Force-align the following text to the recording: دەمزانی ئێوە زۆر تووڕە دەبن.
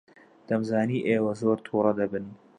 دەمزانی 0.47 1.05
ئێوە 1.07 1.33
زۆر 1.41 1.57
تووڕە 1.65 1.91
دەبن. 1.99 2.25